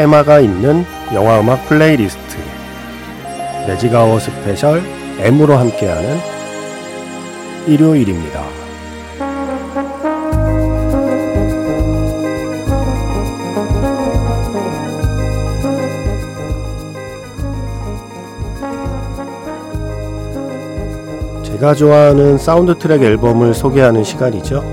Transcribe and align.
테마가 0.00 0.40
있는 0.40 0.86
영화음악 1.12 1.68
플레이리스트 1.68 2.38
매직아워 3.66 4.18
스페셜 4.18 4.82
M으로 5.18 5.58
함께하는 5.58 6.18
일요일입니다. 7.66 8.42
제가 21.42 21.74
좋아하는 21.74 22.38
사운드 22.38 22.78
트랙 22.78 23.02
앨범을 23.02 23.52
소개하는 23.52 24.02
시간이죠. 24.02 24.64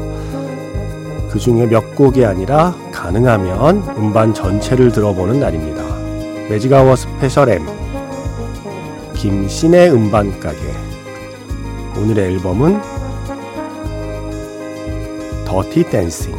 그 1.29 1.37
중에 1.37 1.65
몇 1.65 1.97
곡이 1.97 2.23
아니라 2.23 2.86
가능하면 2.97 3.83
음반 3.95 4.33
전체를 4.33 4.91
들어보는 4.91 5.39
날입니다. 5.39 5.83
매직아워 6.49 6.95
스페셜 6.95 7.49
M 7.49 7.65
김세윤의 9.13 9.91
음반 9.91 10.39
가게 10.39 10.57
오늘의 11.95 12.33
앨범은 12.33 12.81
더티 15.45 15.83
댄싱 15.83 16.33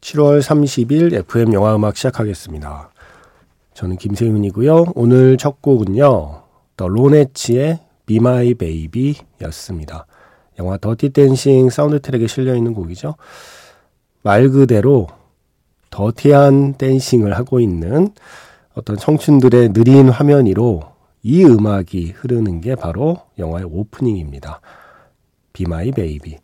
7월 0.00 0.42
30일 0.42 1.14
FM 1.14 1.52
영화 1.54 1.76
음악 1.76 1.96
시작하겠습니다. 1.96 2.90
저는 3.72 3.96
김세윤이고요. 3.96 4.86
오늘 4.94 5.38
첫 5.38 5.62
곡은요. 5.62 6.42
더 6.76 6.88
로네츠의 6.88 7.91
Be 8.06 8.16
My 8.16 8.54
Baby 8.54 9.16
였습니다. 9.42 10.06
영화 10.58 10.76
더티 10.76 11.10
댄싱 11.10 11.70
사운드 11.70 12.00
트랙에 12.00 12.26
실려 12.26 12.54
있는 12.54 12.74
곡이죠. 12.74 13.16
말 14.22 14.48
그대로 14.50 15.08
더티한 15.90 16.74
댄싱을 16.74 17.36
하고 17.36 17.60
있는 17.60 18.10
어떤 18.74 18.96
청춘들의 18.96 19.72
느린 19.72 20.08
화면 20.08 20.46
위로 20.46 20.82
이 21.22 21.44
음악이 21.44 22.12
흐르는 22.16 22.60
게 22.60 22.74
바로 22.74 23.18
영화의 23.38 23.66
오프닝입니다. 23.70 24.60
My 25.60 25.92
Baby. 25.92 26.38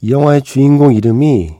이 0.00 0.12
영화의 0.12 0.42
주인공 0.42 0.94
이름이 0.94 1.56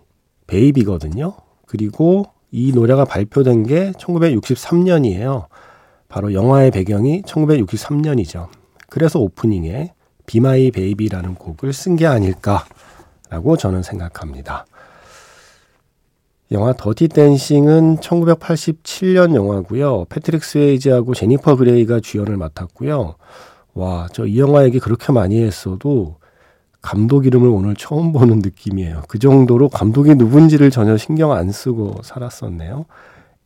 베이비거든요. 0.47 1.35
그리고 1.67 2.27
이 2.51 2.73
노래가 2.73 3.05
발표된 3.05 3.65
게 3.65 3.93
1963년이에요. 3.93 5.47
바로 6.09 6.33
영화의 6.33 6.71
배경이 6.71 7.23
1963년이죠. 7.23 8.49
그래서 8.91 9.19
오프닝에 9.21 9.93
Be 10.27 10.49
My 10.49 10.71
Baby라는 10.71 11.35
곡을 11.35 11.73
쓴 11.73 11.97
게 11.97 12.07
아닐까라고 12.07 13.57
저는 13.59 13.83
생각합니다. 13.83 14.67
영화 16.51 16.73
더티 16.73 17.09
댄싱은 17.09 17.99
1987년 17.99 19.35
영화고요. 19.35 20.07
패트릭 20.09 20.43
스웨이즈하고 20.45 21.15
제니퍼 21.15 21.57
그레이가 21.57 22.01
주연을 22.01 22.37
맡았고요. 22.39 23.17
와, 23.75 24.09
저 24.13 24.25
이 24.27 24.39
영화 24.41 24.65
얘기 24.65 24.79
그렇게 24.81 25.13
많이 25.13 25.43
했어도 25.43 26.17
감독 26.81 27.27
이름을 27.27 27.49
오늘 27.49 27.75
처음 27.75 28.13
보는 28.13 28.39
느낌이에요. 28.39 29.03
그 29.09 29.19
정도로 29.19 29.69
감독이 29.69 30.15
누군지를 30.15 30.71
전혀 30.71 30.97
신경 30.97 31.33
안 31.33 31.53
쓰고 31.53 32.01
살았었네요. 32.03 32.87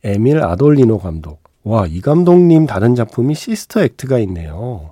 에밀 0.05 0.41
아돌리노 0.41 0.99
감독. 0.99 1.41
와, 1.63 1.85
이 1.87 1.99
감독님 2.01 2.67
다른 2.67 2.95
작품이 2.95 3.35
시스터 3.35 3.81
액트가 3.83 4.19
있네요. 4.19 4.91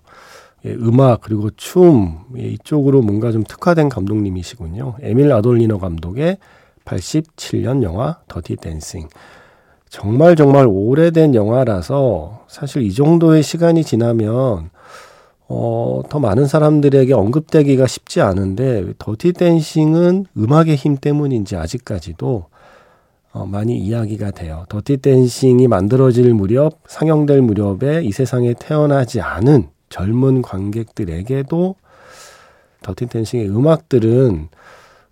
예, 0.66 0.74
음악 0.74 1.22
그리고 1.22 1.50
춤 1.52 2.20
예, 2.38 2.44
이쪽으로 2.44 3.02
뭔가 3.02 3.32
좀 3.32 3.44
특화된 3.44 3.90
감독님이시군요. 3.90 4.96
에밀 5.02 5.32
아돌리노 5.32 5.80
감독의 5.80 6.38
87년 6.86 7.84
영화 7.84 8.20
더티 8.28 8.58
댄싱. 8.58 9.08
정말 9.90 10.36
정말 10.36 10.68
오래된 10.70 11.36
영화라서 11.36 12.46
사실 12.48 12.84
이 12.84 12.94
정도의 12.94 13.44
시간이 13.44 13.84
지나면 13.84 14.70
어, 15.50 16.02
더 16.08 16.20
많은 16.20 16.48
사람들에게 16.48 17.14
언급되기가 17.14 17.86
쉽지 17.86 18.22
않은데 18.22 18.94
더티 18.98 19.34
댄싱은 19.34 20.28
음악의 20.38 20.78
힘 20.78 20.96
때문인지 20.96 21.58
아직까지도 21.58 22.46
어, 23.34 23.46
많이 23.46 23.78
이야기가 23.80 24.32
돼요. 24.32 24.66
더티 24.70 24.98
댄싱이 24.98 25.68
만들어질 25.68 26.34
무렵, 26.34 26.80
상영될 26.88 27.42
무렵에 27.42 28.02
이 28.04 28.12
세상에 28.12 28.54
태어나지 28.58 29.20
않은 29.20 29.68
젊은 29.92 30.42
관객들에게도 30.42 31.76
더티 32.82 33.06
댄싱의 33.06 33.48
음악들은 33.50 34.50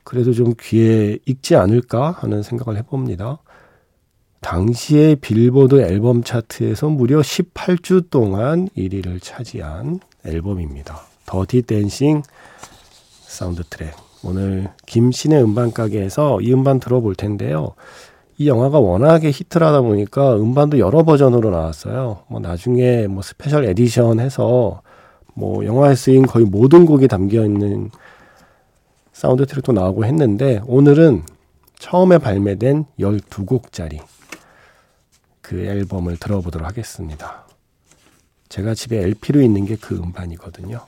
그래도 0.04 0.34
좀 0.34 0.56
귀에 0.60 1.20
익지 1.28 1.56
않을까 1.56 2.10
하는 2.10 2.42
생각을 2.42 2.80
해봅니다. 2.80 3.38
당시의 4.42 5.18
빌보드 5.18 5.82
앨범 5.82 6.24
차트에서 6.24 6.90
무려 6.90 7.20
18주 7.20 8.10
동안 8.10 8.70
1위를 8.76 9.22
차지한 9.22 10.00
앨범입니다. 10.26 11.02
더티 11.28 11.62
댄싱 11.64 12.24
사운드 13.22 13.64
트랙. 13.70 13.94
오늘 14.24 14.70
김세윤의 14.86 15.44
음반 15.44 15.72
가게에서 15.72 16.42
이 16.42 16.52
음반 16.54 16.80
들어볼 16.80 17.16
텐데요. 17.16 17.76
이 18.40 18.48
영화가 18.48 18.80
워낙에 18.80 19.32
히트를 19.32 19.68
하다 19.68 19.82
보니까 19.82 20.38
음반도 20.38 20.80
여러 20.80 21.04
버전으로 21.04 21.50
나왔어요. 21.50 22.24
뭐 22.30 22.40
나중에 22.40 23.06
뭐 23.08 23.22
스페셜 23.22 23.66
에디션 23.66 24.22
해서 24.22 24.82
뭐 25.34 25.66
영화에 25.66 25.94
쓰인 25.94 26.26
거의 26.26 26.46
모든 26.46 26.86
곡이 26.86 27.10
담겨 27.10 27.44
있는 27.44 27.92
사운드 29.12 29.46
트랙도 29.46 29.74
나오고 29.74 30.06
했는데 30.06 30.62
오늘은 30.68 31.24
처음에 31.80 32.18
발매된 32.18 32.86
12곡짜리 32.98 34.00
그 35.42 35.60
앨범을 35.60 36.16
들어보도록 36.16 36.66
하겠습니다. 36.66 37.46
제가 38.48 38.74
집에 38.74 39.00
LP로 39.04 39.42
있는 39.42 39.66
게 39.66 39.76
그 39.76 39.96
음반이거든요. 39.96 40.80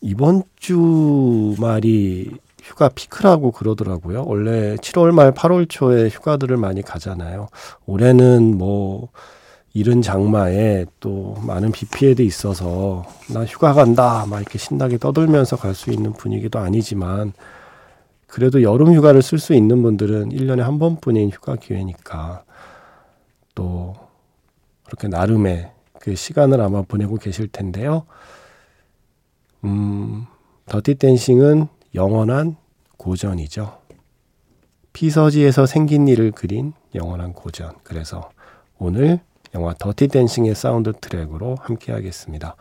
이번 0.00 0.44
주말이 0.56 2.30
휴가 2.70 2.88
피크라고 2.88 3.50
그러더라고요. 3.50 4.24
원래 4.26 4.76
7월 4.76 5.10
말 5.12 5.32
8월 5.32 5.68
초에 5.68 6.08
휴가들을 6.08 6.56
많이 6.56 6.82
가잖아요. 6.82 7.48
올해는 7.86 8.56
뭐 8.56 9.08
이른 9.74 10.02
장마에 10.02 10.86
또 11.00 11.36
많은 11.42 11.72
비 11.72 11.86
피해도 11.86 12.22
있어서 12.22 13.04
나 13.32 13.44
휴가 13.44 13.72
간다 13.72 14.24
막 14.28 14.40
이렇게 14.40 14.58
신나게 14.58 14.98
떠들면서 14.98 15.56
갈 15.56 15.74
수 15.74 15.90
있는 15.90 16.12
분위기도 16.12 16.58
아니지만 16.58 17.32
그래도 18.26 18.62
여름 18.62 18.94
휴가를 18.94 19.22
쓸 19.22 19.38
수 19.38 19.54
있는 19.54 19.82
분들은 19.82 20.30
1년에 20.30 20.60
한 20.60 20.78
번뿐인 20.78 21.30
휴가 21.30 21.56
기회니까 21.56 22.44
또 23.56 23.94
그렇게 24.84 25.08
나름의 25.08 25.72
그 26.00 26.14
시간을 26.14 26.60
아마 26.60 26.82
보내고 26.82 27.16
계실 27.16 27.48
텐데요. 27.48 28.04
음, 29.64 30.26
더티 30.66 30.94
댄싱은 30.94 31.66
영원한 31.94 32.56
고전이죠. 33.00 33.78
피서지에서 34.92 35.64
생긴 35.64 36.06
일을 36.06 36.32
그린 36.32 36.74
영원한 36.94 37.32
고전. 37.32 37.72
그래서 37.82 38.28
오늘 38.78 39.20
영화 39.54 39.72
더티 39.78 40.08
댄싱의 40.08 40.54
사운드 40.54 40.92
트랙으로 40.92 41.56
함께 41.60 41.92
하겠습니다. 41.92 42.56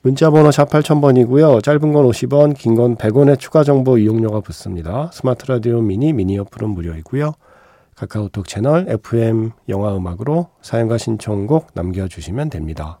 문자 0.00 0.30
번호 0.30 0.50
샵 0.50 0.70
8000번이고요. 0.70 1.62
짧은 1.62 1.92
건 1.92 2.06
50원, 2.06 2.56
긴 2.56 2.74
건 2.76 2.96
100원의 2.96 3.38
추가 3.38 3.62
정보 3.62 3.98
이용료가 3.98 4.40
붙습니다. 4.40 5.10
스마트 5.12 5.46
라디오 5.46 5.80
미니 5.82 6.12
미니 6.12 6.38
어플은 6.38 6.70
무료이고요. 6.70 7.32
카카오톡 7.94 8.48
채널 8.48 8.86
FM 8.88 9.52
영화 9.68 9.94
음악으로 9.96 10.48
사연과 10.62 10.98
신청곡 10.98 11.68
남겨주시면 11.74 12.50
됩니다. 12.50 13.00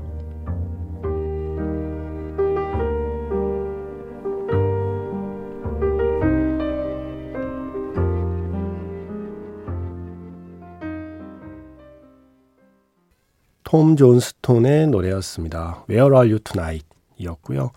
톰 13.71 13.95
존스톤의 13.95 14.87
노래였습니다. 14.87 15.85
Where 15.89 16.13
Are 16.13 16.29
You 16.29 16.39
Tonight 16.39 16.85
이었고요. 17.17 17.71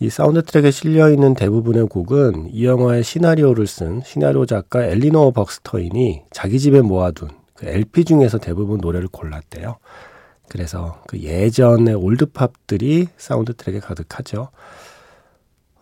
이 0.00 0.08
사운드 0.08 0.42
트랙에 0.42 0.70
실려 0.70 1.10
있는 1.10 1.34
대부분의 1.34 1.88
곡은 1.88 2.48
이 2.50 2.64
영화의 2.64 3.04
시나리오를 3.04 3.66
쓴 3.66 4.00
시나리오 4.06 4.46
작가 4.46 4.82
엘리노 4.82 5.32
버그스타인이 5.32 6.22
자기 6.30 6.58
집에 6.58 6.80
모아둔 6.80 7.28
그 7.54 7.66
LP 7.66 8.06
중에서 8.06 8.38
대부분 8.38 8.78
노래를 8.80 9.08
골랐대요. 9.08 9.76
그래서 10.48 11.02
그 11.06 11.18
예전의 11.18 11.94
올드팝들이 11.94 13.08
사운드 13.18 13.52
트랙에 13.52 13.80
가득하죠. 13.80 14.48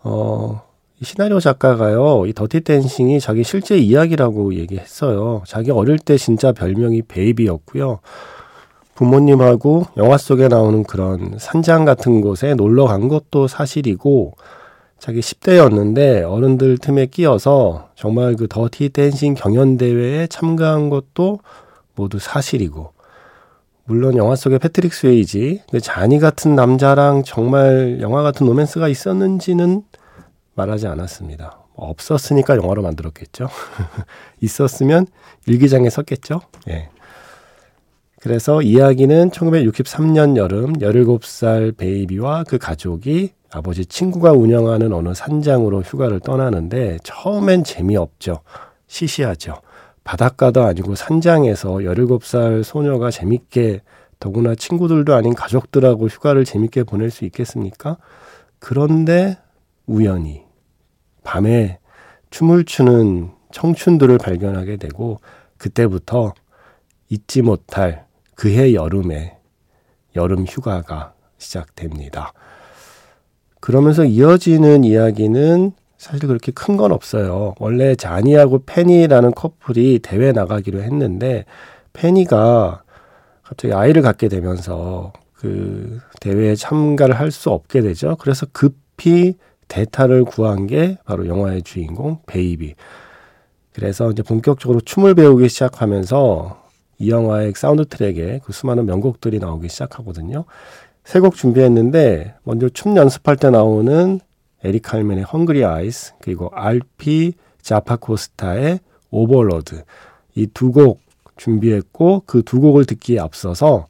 어, 0.03 0.61
이 0.99 1.05
시나리오 1.05 1.39
작가가요, 1.39 2.25
이 2.25 2.33
더티 2.33 2.59
댄싱이 2.59 3.21
자기 3.21 3.45
실제 3.45 3.77
이야기라고 3.77 4.55
얘기했어요. 4.55 5.43
자기 5.47 5.71
어릴 5.71 5.99
때 5.99 6.17
진짜 6.17 6.51
별명이 6.51 7.03
베이비였고요. 7.03 8.01
부모님하고 8.97 9.85
영화 9.97 10.17
속에 10.17 10.47
나오는 10.47 10.83
그런 10.83 11.35
산장 11.37 11.85
같은 11.85 12.19
곳에 12.19 12.55
놀러 12.55 12.85
간 12.85 13.07
것도 13.07 13.47
사실이고 13.47 14.33
자기 14.97 15.19
10대였는데 15.19 16.23
어른들 16.27 16.79
틈에 16.79 17.05
끼어서 17.05 17.89
정말 17.93 18.35
그 18.35 18.47
더티 18.47 18.89
댄싱 18.89 19.35
경연대회에 19.35 20.25
참가한 20.27 20.89
것도 20.89 21.39
모두 21.95 22.17
사실이고 22.17 22.93
물론 23.85 24.17
영화 24.17 24.35
속에 24.35 24.57
패트릭 24.57 24.95
스웨이지 24.95 25.61
그 25.71 25.79
자니 25.79 26.17
같은 26.17 26.55
남자랑 26.55 27.21
정말 27.23 27.99
영화 28.01 28.23
같은 28.23 28.47
로맨스가 28.47 28.87
있었는지는 28.87 29.83
말하지 30.55 30.87
않았습니다. 30.87 31.59
없었으니까 31.75 32.57
영화로 32.57 32.81
만들었겠죠. 32.81 33.47
있었으면 34.41 35.05
일기장에 35.45 35.87
썼겠죠. 35.91 36.41
예. 36.69 36.89
그래서 38.19 38.61
이야기는 38.61 39.29
1963년 39.29 40.37
여름 40.37 40.73
17살 40.73 41.77
베이비와 41.77 42.45
그 42.45 42.57
가족이 42.57 43.33
아버지 43.51 43.85
친구가 43.85 44.31
운영하는 44.31 44.91
어느 44.91 45.13
산장으로 45.13 45.81
휴가를 45.81 46.19
떠나는데 46.19 46.97
처음엔 47.03 47.63
재미없죠. 47.63 48.41
시시하죠. 48.87 49.61
바닷가도 50.03 50.63
아니고 50.63 50.95
산장에서 50.95 51.75
17살 51.75 52.63
소녀가 52.63 53.11
재밌게 53.11 53.81
더구나 54.19 54.55
친구들도 54.55 55.13
아닌 55.13 55.35
가족들하고 55.35 56.07
휴가를 56.07 56.43
재밌게 56.43 56.83
보낼 56.83 57.11
수 57.11 57.23
있겠습니까? 57.25 57.97
그런데 58.57 59.37
우연히 59.85 60.43
밤에 61.23 61.79
춤을 62.31 62.65
추는 62.65 63.29
청춘들을 63.51 64.17
발견하게 64.17 64.77
되고 64.77 65.19
그때부터 65.57 66.33
잊지 67.09 67.41
못할 67.41 68.06
그해 68.37 68.73
여름에 68.75 69.37
여름 70.15 70.45
휴가가 70.45 71.13
시작됩니다. 71.39 72.31
그러면서 73.59 74.05
이어지는 74.05 74.83
이야기는 74.83 75.71
사실 75.97 76.27
그렇게 76.27 76.51
큰 76.51 76.77
건 76.77 76.91
없어요. 76.91 77.55
원래 77.59 77.95
자니하고 77.95 78.63
페니라는 78.65 79.31
커플이 79.31 79.99
대회 80.03 80.31
나가기로 80.31 80.81
했는데 80.83 81.45
페니가 81.93 82.83
갑자기 83.41 83.73
아이를 83.73 84.03
갖게 84.03 84.27
되면서 84.29 85.11
그 85.33 85.99
대회에 86.21 86.55
참가를 86.55 87.19
할 87.19 87.31
수 87.31 87.49
없게 87.49 87.81
되죠. 87.81 88.15
그래서 88.19 88.45
급히 88.53 89.35
대타를 89.67 90.23
구한 90.25 90.67
게 90.67 90.97
바로 91.05 91.27
영화의 91.27 91.63
주인공 91.63 92.19
베이비. 92.27 92.75
그래서 93.73 94.11
이제 94.11 94.21
본격적으로 94.21 94.81
춤을 94.81 95.15
배우기 95.15 95.49
시작하면서 95.49 96.66
이 96.99 97.09
영화의 97.09 97.53
사운드 97.55 97.85
트랙에 97.85 98.41
그 98.43 98.53
수많은 98.53 98.85
명곡들이 98.85 99.39
나오기 99.39 99.69
시작하거든요. 99.69 100.45
세 101.03 101.19
곡 101.21 101.35
준비했는데 101.35 102.35
먼저 102.43 102.67
춤 102.69 102.97
연습할 102.97 103.37
때 103.37 103.49
나오는 103.49 104.19
에릭 104.63 104.83
칼맨의 104.83 105.23
헝그리 105.23 105.63
아이스 105.63 106.13
그리고 106.21 106.49
알피 106.53 107.33
자파코스타의 107.61 108.79
Overload 109.11 109.83
이 110.35 110.47
두 110.47 110.71
곡 110.71 110.99
준비했고 111.37 112.23
그 112.25 112.41
두 112.43 112.59
곡을 112.59 112.85
듣기에 112.85 113.19
앞서서 113.19 113.87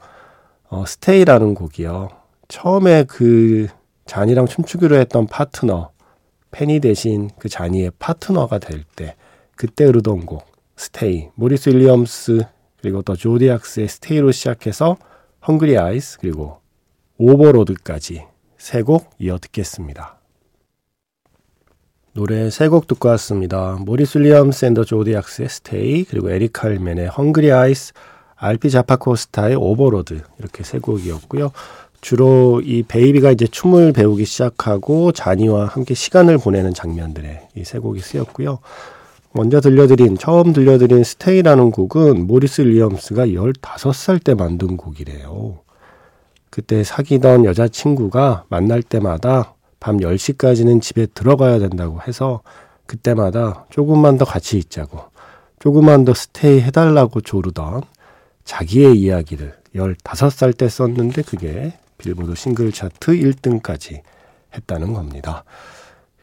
어, 0.70 0.86
Stay라는 0.86 1.54
곡이요. 1.56 2.10
처음에 2.50 3.06
그 3.06 3.68
자니랑 4.06 4.46
춤추기로 4.46 4.96
했던 4.98 5.26
파트너 5.28 5.92
페니 6.52 6.80
대신 6.82 7.30
그 7.40 7.50
자니의 7.50 7.92
파트너가 8.00 8.60
될 8.60 8.84
때 8.96 9.16
그때 9.56 9.86
흐르던 9.86 10.26
곡 10.26 10.46
Stay 10.76 11.30
모리스 11.36 11.70
윌리엄스 11.70 12.46
그리고 12.88 13.02
또 13.02 13.18
조디악스의 13.18 13.90
Stay로 13.90 14.32
시작해서 14.32 14.96
Hungry 15.46 15.78
Eyes 15.78 16.20
그리고 16.22 16.62
Overload까지 17.18 18.24
세 18.58 18.82
곡 18.82 19.10
이어 19.20 19.38
듣겠습니다. 19.40 20.16
노래 22.14 22.50
세 22.50 22.70
곡 22.70 22.88
듣고 22.88 23.10
왔습니다. 23.10 23.78
모리스 23.82 24.20
윌리엄스 24.20 24.64
앤 24.68 24.77
더 24.77 24.86
조디악스의 24.86 25.50
Stay 25.50 26.04
그리고 26.06 26.32
에릭 26.32 26.54
칼맨의 26.54 27.10
헝그리 27.10 27.52
아이스 27.52 27.92
알피 28.38 28.70
자파코스타의 28.70 29.56
Overload 29.58 30.22
이렇게 30.40 30.64
세 30.64 30.80
곡이었고요. 30.80 31.52
주로 32.00 32.62
이 32.64 32.84
베이비가 32.84 33.32
이제 33.32 33.48
춤을 33.48 33.92
배우기 33.92 34.24
시작하고 34.24 35.12
자니와 35.12 35.66
함께 35.66 35.94
시간을 35.94 36.38
보내는 36.38 36.74
장면들에 36.74 37.50
이 37.58 37.65
세 37.65 37.80
곡이 37.80 38.00
쓰였고요. 38.00 38.60
먼저 39.34 39.62
들려드린 39.62 40.18
처음 40.18 40.54
들려드린 40.54 41.04
Stay라는 41.04 41.72
곡은 41.72 42.28
모리스 42.28 42.62
윌리엄스가 42.62 43.28
15살 43.28 44.24
때 44.24 44.34
만든 44.34 44.78
곡이래요. 44.78 45.60
그때 46.50 46.84
사귀던 46.84 47.46
여자친구가 47.46 48.46
만날 48.50 48.82
때마다 48.82 49.54
밤 49.80 49.98
10시까지는 49.98 50.82
집에 50.82 51.06
들어가야 51.06 51.60
된다고 51.60 52.02
해서 52.02 52.42
그때마다 52.86 53.66
조금만 53.70 54.18
더 54.18 54.26
같이 54.26 54.58
있자고 54.58 55.00
조금만 55.60 56.06
더 56.06 56.14
stay 56.14 56.62
해달라고 56.62 57.22
조르던 57.22 57.82
자기의 58.44 58.98
이야기를 59.00 59.54
15살 59.76 60.58
때 60.58 60.70
썼는데 60.70 61.22
그게 61.24 61.74
빌보드 61.98 62.36
싱글 62.36 62.72
차트 62.72 63.12
1등까지 63.12 64.02
했다는 64.56 64.94
겁니다. 64.94 65.44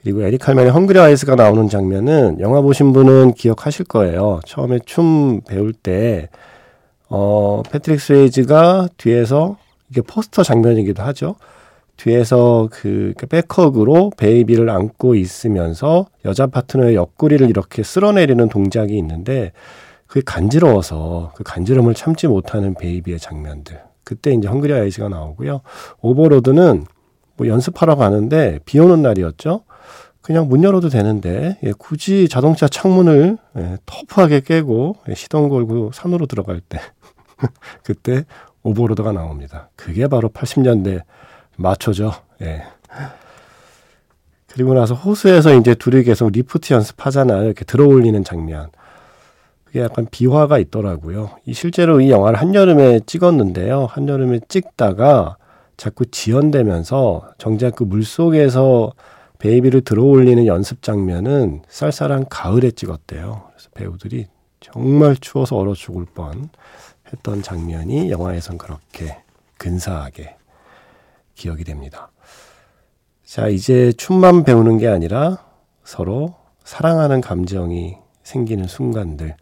그리고 0.04 0.22
에릭 0.22 0.42
칼맨의 0.42 0.70
헝그리 0.70 0.98
아이스가 0.98 1.34
나오는 1.34 1.66
장면은 1.66 2.38
영화 2.38 2.60
보신 2.60 2.92
분은 2.92 3.32
기억하실 3.32 3.86
거예요. 3.86 4.40
처음에 4.44 4.78
춤 4.84 5.40
배울 5.40 5.72
때, 5.72 6.28
어, 7.08 7.62
패트릭 7.70 8.02
스웨이즈가 8.02 8.88
뒤에서 8.98 9.56
이게 9.88 10.02
포스터 10.02 10.42
장면이기도 10.42 11.02
하죠. 11.04 11.36
뒤에서 11.96 12.68
그 12.70 13.14
백허그로 13.30 14.12
베이비를 14.18 14.68
안고 14.68 15.14
있으면서 15.14 16.06
여자 16.26 16.48
파트너의 16.48 16.96
옆구리를 16.96 17.48
이렇게 17.48 17.82
쓸어내리는 17.82 18.46
동작이 18.50 18.98
있는데 18.98 19.52
그게 20.06 20.20
간지러워서 20.26 21.32
그 21.34 21.44
간지럼을 21.44 21.94
참지 21.94 22.26
못하는 22.26 22.74
베이비의 22.74 23.18
장면들. 23.20 23.80
그때 24.02 24.34
이제 24.34 24.48
Hungry 24.48 24.74
Eyes가 24.74 25.08
나오고요. 25.08 25.62
Overload는 26.02 26.84
뭐 27.36 27.46
연습하러 27.46 27.96
가는데 27.96 28.60
비 28.64 28.78
오는 28.78 29.02
날이었죠. 29.02 29.62
그냥 30.20 30.48
문 30.48 30.64
열어도 30.64 30.88
되는데 30.88 31.58
예, 31.62 31.72
굳이 31.76 32.28
자동차 32.28 32.66
창문을 32.66 33.36
예, 33.58 33.76
터프하게 33.84 34.40
깨고 34.40 34.96
예, 35.08 35.14
시동 35.14 35.48
걸고 35.48 35.92
산으로 35.92 36.26
들어갈 36.26 36.60
때 36.60 36.80
그때 37.84 38.24
Overload가 38.62 39.12
나옵니다. 39.12 39.68
그게 39.76 40.06
바로 40.08 40.30
80년대 40.30 41.02
마초죠. 41.56 42.12
예. 42.42 42.62
그리고 44.54 44.72
나서 44.72 44.94
호수에서 44.94 45.54
이제 45.54 45.74
둘이 45.74 46.04
계속 46.04 46.30
리프트 46.30 46.72
연습하잖아요. 46.72 47.44
이렇게 47.44 47.64
들어올리는 47.64 48.22
장면. 48.24 48.70
그게 49.64 49.80
약간 49.80 50.06
비화가 50.10 50.58
있더라고요. 50.58 51.32
이 51.44 51.52
실제로 51.52 52.00
이 52.00 52.10
영화를 52.10 52.40
한여름에 52.40 53.00
찍었는데요. 53.04 53.86
한여름에 53.86 54.40
찍다가 54.48 55.36
자꾸 55.76 56.06
지연되면서 56.06 57.34
정작 57.38 57.76
그 57.76 57.84
물속에서 57.84 58.92
베이비를 59.38 59.82
들어올리는 59.82 60.46
연습 60.46 60.82
장면은 60.82 61.62
쌀쌀한 61.68 62.26
가을에 62.28 62.70
찍었대요. 62.70 63.50
그래서 63.50 63.70
배우들이 63.74 64.26
정말 64.60 65.16
추워서 65.16 65.56
얼어 65.56 65.74
죽을 65.74 66.06
뻔 66.06 66.48
했던 67.12 67.42
장면이 67.42 68.10
영화에선 68.10 68.56
그렇게 68.56 69.18
근사하게 69.58 70.36
기억이 71.34 71.64
됩니다. 71.64 72.10
자, 73.24 73.48
이제 73.48 73.92
춤만 73.92 74.44
배우는 74.44 74.78
게 74.78 74.88
아니라 74.88 75.44
서로 75.82 76.36
사랑하는 76.64 77.20
감정이 77.20 77.96
생기는 78.22 78.66
순간들. 78.66 79.36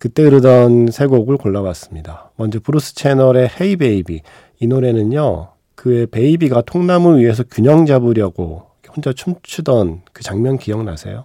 그때 0.00 0.22
흐르던 0.22 0.90
세 0.90 1.06
곡을 1.06 1.38
골라봤습니다. 1.38 2.32
먼저 2.36 2.60
브루스 2.60 2.94
채널의 2.94 3.50
Hey 3.60 3.76
Baby. 3.76 4.22
이 4.60 4.66
노래는요, 4.66 5.48
그 5.78 5.93
왜 5.93 6.08
베이비가 6.08 6.62
통나무 6.62 7.18
위에서 7.18 7.44
균형 7.44 7.86
잡으려고 7.86 8.66
혼자 8.88 9.12
춤추던 9.12 10.02
그 10.12 10.24
장면 10.24 10.58
기억나세요? 10.58 11.24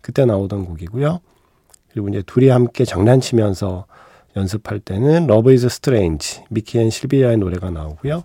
그때 0.00 0.24
나오던 0.24 0.64
곡이고요. 0.64 1.20
그리고 1.88 2.08
이제 2.08 2.20
둘이 2.26 2.48
함께 2.48 2.84
장난치면서 2.84 3.86
연습할 4.34 4.80
때는 4.80 5.30
Love 5.30 5.52
is 5.52 5.66
Strange, 5.66 6.42
미키 6.50 6.80
앤 6.80 6.90
실비아의 6.90 7.36
노래가 7.36 7.70
나오고요. 7.70 8.24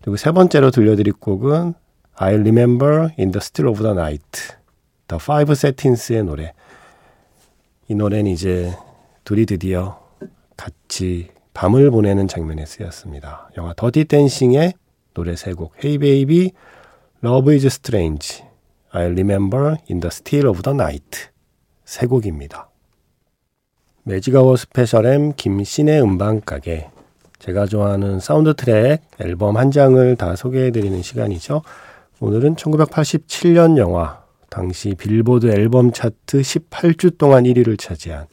그리고 0.00 0.16
세 0.16 0.30
번째로 0.30 0.70
들려드릴 0.70 1.14
곡은 1.14 1.74
I 2.14 2.34
Remember 2.34 3.08
in 3.18 3.32
the 3.32 3.38
Still 3.38 3.68
of 3.68 3.82
the 3.82 3.94
Night, 3.94 4.54
The 5.08 5.18
Five 5.20 5.50
Satins의 5.50 6.22
노래. 6.22 6.52
이 7.88 7.96
노래는 7.96 8.30
이제 8.30 8.72
둘이 9.24 9.44
드디어 9.44 10.00
같이 10.56 11.30
밤을 11.52 11.90
보내는 11.90 12.28
장면에 12.28 12.64
쓰였습니다. 12.64 13.50
영화 13.56 13.74
더티 13.74 14.04
댄싱의 14.04 14.74
노래 15.16 15.34
세 15.34 15.54
곡, 15.54 15.72
Hey 15.82 15.96
Baby, 15.96 16.52
Love 17.24 17.54
is 17.54 17.66
Strange, 17.66 18.44
I 18.90 19.04
Remember 19.04 19.76
in 19.90 20.00
the 20.00 20.10
Still 20.12 20.48
of 20.48 20.60
the 20.60 20.74
Night 20.74 21.30
세 21.86 22.06
곡입니다. 22.06 22.68
매직아워 24.02 24.56
스페셜 24.56 25.06
M 25.06 25.32
김세윤의 25.34 26.02
음반가게 26.02 26.90
제가 27.38 27.64
좋아하는 27.64 28.20
사운드 28.20 28.52
트랙 28.54 29.00
앨범 29.18 29.56
한 29.56 29.70
장을 29.70 30.16
다 30.16 30.36
소개해드리는 30.36 31.00
시간이죠. 31.00 31.62
오늘은 32.20 32.56
1987년 32.56 33.78
영화 33.78 34.22
당시 34.50 34.94
빌보드 34.94 35.46
앨범 35.46 35.92
차트 35.92 36.42
18주 36.42 37.16
동안 37.16 37.44
1위를 37.44 37.78
차지한 37.78 38.26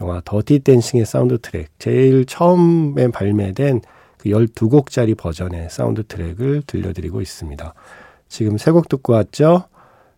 영화 0.00 0.22
더티 0.24 0.60
댄싱의 0.60 1.04
사운드 1.04 1.38
트랙 1.38 1.68
제일 1.78 2.24
처음에 2.24 3.08
발매된 3.08 3.82
그 4.24 4.30
12곡짜리 4.30 5.16
버전의 5.16 5.68
사운드 5.70 6.02
트랙을 6.06 6.62
들려드리고 6.66 7.20
있습니다. 7.20 7.74
지금 8.28 8.56
세 8.56 8.72
곡 8.72 8.88
듣고 8.88 9.12
왔죠? 9.12 9.64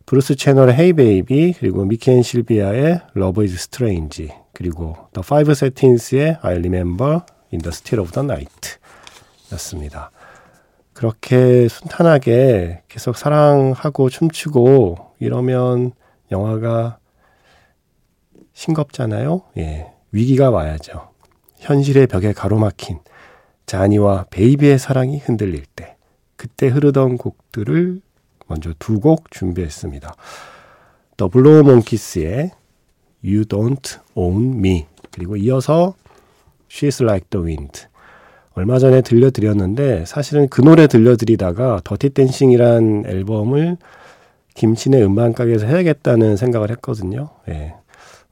브루스 0.06 0.36
채널의 0.36 0.74
Hey 0.74 0.92
Baby 0.92 1.52
그리고 1.58 1.84
미키 1.84 2.12
앤 2.12 2.22
실비아의 2.22 3.00
Love 3.16 3.44
is 3.44 3.54
Strange 3.54 4.28
그리고 4.54 4.96
The 5.12 5.24
Five 5.24 5.50
Satins의 5.50 6.38
I 6.40 6.52
Remember 6.54 7.22
in 7.52 7.60
the 7.60 7.70
Still 7.70 8.00
of 8.00 8.12
the 8.12 8.24
Night 8.24 8.78
였습니다. 9.52 10.12
그렇게 10.92 11.66
순탄하게 11.68 12.82
계속 12.86 13.16
사랑하고 13.16 14.08
춤추고 14.08 15.14
이러면 15.18 15.92
영화가 16.30 16.98
싱겁잖아요. 18.54 19.42
예. 19.58 19.88
위기가 20.12 20.50
와야죠. 20.50 21.10
현실의 21.58 22.06
벽에 22.06 22.32
가로막힌 22.32 23.00
자니와 23.66 24.26
베이비의 24.30 24.78
사랑이 24.78 25.18
흔들릴 25.18 25.64
때 25.74 25.96
그때 26.36 26.68
흐르던 26.68 27.18
곡들을 27.18 28.00
먼저 28.46 28.72
두 28.78 29.00
곡 29.00 29.30
준비했습니다. 29.30 30.14
더 31.16 31.30
블로우 31.30 31.62
몽키스의 31.64 32.50
You 33.24 33.44
Don't 33.44 33.98
Own 34.14 34.54
Me 34.58 34.86
그리고 35.10 35.36
이어서 35.36 35.94
She's 36.70 37.02
Like 37.02 37.28
the 37.30 37.44
Wind 37.44 37.86
얼마 38.54 38.78
전에 38.78 39.00
들려드렸는데 39.02 40.04
사실은 40.06 40.48
그 40.48 40.60
노래 40.62 40.86
들려드리다가 40.86 41.80
더티 41.84 42.10
댄싱이란 42.10 43.04
앨범을 43.06 43.76
김씨네 44.54 45.04
음반가게에서 45.04 45.66
해야겠다는 45.66 46.36
생각을 46.36 46.70
했거든요. 46.70 47.30
예. 47.48 47.74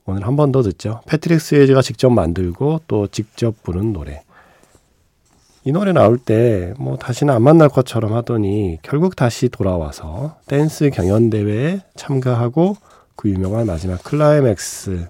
오늘 0.07 0.27
한 0.27 0.37
번 0.37 0.53
더 0.53 0.63
듣죠. 0.63 1.01
패트릭 1.07 1.41
스웨이즈가 1.41 1.83
직접 1.83 2.11
만들고 2.11 2.81
또 2.87 3.07
직접 3.09 3.63
부른 3.63 3.93
노래. 3.93 4.23
이 5.67 5.73
노래 5.73 5.93
나올 5.93 6.19
때 6.19 6.75
뭐 6.79 6.97
다시는 6.97 7.33
안 7.33 7.43
만날 7.43 7.69
것처럼 7.69 8.13
하더니 8.13 8.79
결국 8.83 9.17
다시 9.17 9.49
돌아와서 9.49 10.37
댄스 10.47 10.91
경연 10.91 11.31
대회에 11.31 11.81
참가하고 11.97 12.77
그 13.17 13.31
유명한 13.31 13.67
마지막 13.67 14.03
클라이맥스 14.03 15.09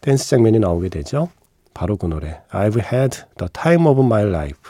댄스 0.00 0.28
장면이 0.30 0.58
나오게 0.58 0.88
되죠. 0.88 1.28
바로 1.74 1.96
그 1.96 2.06
노래 2.06 2.40
I've 2.50 2.80
had 2.92 3.22
the 3.38 3.48
time 3.52 3.86
of 3.86 4.00
my 4.00 4.24
life 4.26 4.60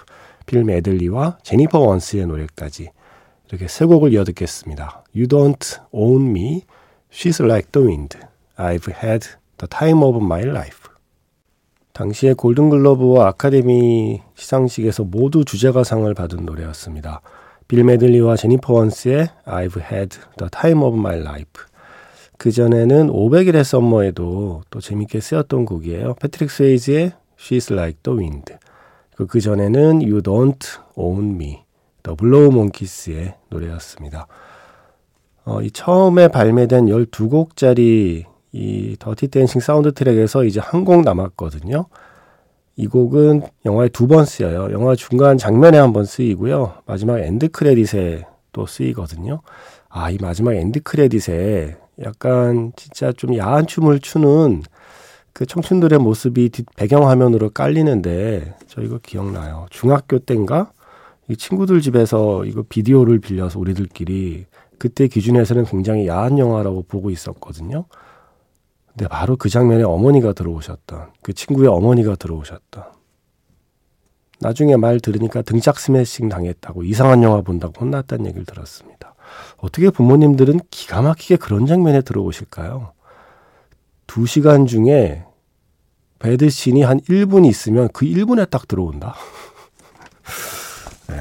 빌 0.47 0.63
메들리와 0.65 1.39
제니퍼 1.43 1.79
원스의 1.79 2.27
노래까지 2.27 2.91
이렇게 3.49 3.69
세 3.69 3.85
곡을 3.87 4.13
이어 4.13 4.25
듣겠습니다. 4.25 5.05
You 5.15 5.27
don't 5.27 5.81
own 5.93 6.29
me, 6.29 6.65
she's 7.11 7.43
like 7.43 7.73
the 7.73 7.87
wind. 7.87 8.19
I've 8.59 8.93
had 8.93 9.27
the 9.59 9.69
time 9.69 10.03
of 10.03 10.23
my 10.23 10.43
life. 10.43 10.84
당시에 11.95 12.35
골든글러브와 12.35 13.29
아카데미 13.29 14.21
시상식에서 14.35 15.05
모두 15.05 15.45
주제가상을 15.45 16.13
받은 16.13 16.45
노래였습니다. 16.45 17.21
빌 17.69 17.85
메들리와 17.85 18.35
제니퍼 18.35 18.73
원스의 18.73 19.29
I've 19.47 19.81
had 19.81 20.19
the 20.37 20.51
time 20.51 20.83
of 20.83 20.99
my 20.99 21.21
life. 21.21 21.63
그전에는 22.37 23.07
500일의 23.07 23.63
썸머에도 23.63 24.63
또 24.69 24.81
재밌게 24.81 25.21
쓰였던 25.21 25.67
곡이에요. 25.67 26.15
패트릭 26.15 26.51
스웨이즈의 26.51 27.13
She's 27.39 27.73
Like 27.73 28.01
the 28.03 28.19
Wind. 28.19 28.55
그 29.29 29.41
전에는 29.41 30.03
You 30.03 30.21
Don't 30.21 30.67
Own 30.97 31.37
Me. 31.37 31.63
더 32.03 32.17
블로우 32.17 32.51
몽키스의 32.51 33.37
노래였습니다. 33.51 34.27
어, 35.45 35.63
이 35.63 35.71
처음에 35.71 36.27
발매된 36.27 36.87
12곡짜리 36.87 38.25
이 38.55 38.97
더티 39.01 39.29
댄싱 39.29 39.61
사운드 39.61 39.93
트랙에서 39.93 40.45
이제 40.45 40.61
한 40.61 40.85
곡 40.85 41.03
남았거든요. 41.03 41.87
이 42.77 42.87
곡은 42.87 43.43
영화에 43.65 43.89
두 43.89 44.07
번 44.07 44.25
쓰여요. 44.25 44.73
영화 44.73 44.95
중간 44.95 45.37
장면에 45.39 45.79
한 45.79 45.93
번 45.93 46.05
쓰이고요. 46.05 46.75
마지막 46.87 47.19
엔드 47.19 47.49
크레딧에 47.51 48.25
또 48.53 48.67
쓰이거든요. 48.67 49.41
아, 49.89 50.11
이 50.11 50.19
마지막 50.21 50.55
엔드 50.55 50.83
크레딧에 50.85 51.77
약간 52.05 52.73
진짜 52.77 53.11
좀 53.13 53.37
야한 53.37 53.67
춤을 53.67 53.99
추는 54.01 54.63
그 55.33 55.47
청춘들의 55.47 55.99
모습이 55.99 56.51
뒷 56.51 56.67
배경화면으로 56.77 57.51
깔리는데 57.51 58.55
저 58.69 58.83
이거 58.83 59.01
기억나요. 59.03 59.67
중학교 59.71 60.21
때인가? 60.21 60.71
이 61.29 61.37
친구들 61.37 61.81
집에서 61.81 62.45
이거 62.45 62.63
비디오를 62.69 63.19
빌려서 63.19 63.59
우리들끼리 63.59 64.47
그때 64.79 65.09
기준에서는 65.09 65.65
굉장히 65.65 66.07
야한 66.07 66.39
영화라고 66.39 66.85
보고 66.87 67.11
있었거든요. 67.11 67.87
근데 68.97 69.09
바로 69.09 69.37
그 69.37 69.49
장면에 69.49 69.83
어머니가 69.83 70.33
들어오셨던 70.33 71.13
그 71.21 71.33
친구의 71.33 71.69
어머니가 71.69 72.15
들어오셨던 72.15 72.85
나중에 74.39 74.77
말 74.77 75.01
들으니까 75.01 75.43
등짝 75.43 75.81
스매싱 75.81 76.29
당했다고 76.29 76.85
이상한 76.85 77.23
영화 77.23 77.41
본다고 77.41 77.81
혼났다는 77.81 78.27
얘기를 78.27 78.45
들었습니다. 78.47 79.15
어떻게 79.57 79.91
부모님들은 79.91 80.61
기가 80.71 81.03
막히게 81.03 81.37
그런 81.37 81.67
장면에 81.67 82.03
들어오실까요? 82.03 82.93
두 84.07 84.27
시간 84.27 84.67
중에 84.67 85.25
베드신이 86.21 86.83
한 86.83 87.01
1분 87.01 87.47
있으면 87.47 87.89
그 87.93 88.07
1분에 88.07 88.49
딱 88.49 88.69
들어온다. 88.69 89.17
네. 91.09 91.21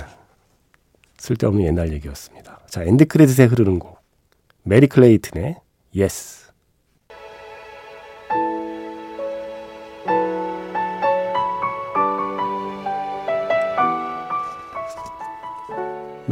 쓸데없는 1.17 1.65
옛날 1.65 1.91
얘기였습니다. 1.93 2.59
자, 2.67 2.83
엔드 2.83 3.05
크레딧에 3.05 3.45
흐르는 3.45 3.79
곡. 3.79 3.99
메리 4.63 4.87
클레이튼의 4.87 5.57
Yes. 5.95 6.42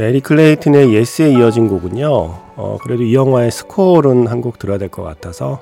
메리 0.02 0.20
클레이튼의 0.20 0.96
Yes에 0.96 1.30
이어진 1.30 1.68
곡은요. 1.68 2.10
어, 2.10 2.78
그래도 2.82 3.04
이 3.04 3.14
영화의 3.14 3.52
스코어는 3.52 4.26
한 4.26 4.42
곡 4.42 4.58
들어야 4.58 4.80
될 4.80 4.90
것 4.90 5.04
같아서 5.04 5.62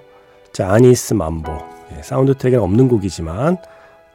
Johnny's 0.54 1.14
Mambo. 1.14 1.52
예, 1.98 2.02
사운드 2.02 2.34
트랙에 2.34 2.56
없는 2.56 2.88
곡이지만 2.88 3.58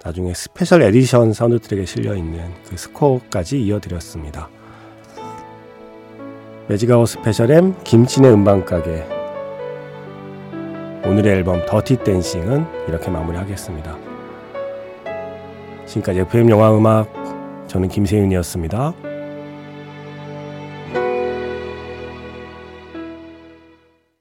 나중에 0.02 0.32
스페셜 0.32 0.80
에디션 0.80 1.34
사운드 1.34 1.58
트랙에 1.60 1.84
실려 1.84 2.14
있는 2.14 2.40
그 2.66 2.74
스코어까지 2.78 3.60
이어드렸습니다. 3.64 4.48
매직아웃 6.68 7.06
스페셜 7.06 7.50
M 7.50 7.74
김씨네 7.84 8.32
음반가게 8.32 9.04
오늘의 11.04 11.34
앨범 11.34 11.66
더티 11.66 11.96
댄싱은 11.98 12.64
이렇게 12.88 13.10
마무리하겠습니다. 13.10 13.94
지금까지 15.84 16.20
FM 16.20 16.48
영화 16.48 16.74
음악 16.74 17.12
저는 17.68 17.88
김세윤이었습니다. 17.90 19.13